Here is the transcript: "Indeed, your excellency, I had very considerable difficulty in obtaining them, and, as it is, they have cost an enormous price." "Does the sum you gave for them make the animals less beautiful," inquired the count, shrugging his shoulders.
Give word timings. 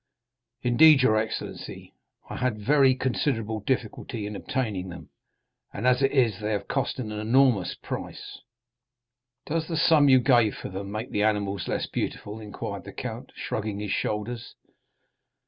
"Indeed, 0.63 1.03
your 1.03 1.15
excellency, 1.15 1.93
I 2.27 2.37
had 2.37 2.57
very 2.57 2.95
considerable 2.95 3.59
difficulty 3.59 4.25
in 4.25 4.35
obtaining 4.35 4.89
them, 4.89 5.09
and, 5.71 5.85
as 5.85 6.01
it 6.01 6.11
is, 6.11 6.39
they 6.39 6.53
have 6.53 6.67
cost 6.67 6.97
an 6.97 7.11
enormous 7.11 7.75
price." 7.75 8.39
"Does 9.45 9.67
the 9.67 9.77
sum 9.77 10.09
you 10.09 10.19
gave 10.19 10.55
for 10.55 10.69
them 10.69 10.91
make 10.91 11.11
the 11.11 11.21
animals 11.21 11.67
less 11.67 11.85
beautiful," 11.85 12.39
inquired 12.39 12.85
the 12.85 12.93
count, 12.93 13.31
shrugging 13.35 13.79
his 13.79 13.91
shoulders. 13.91 14.55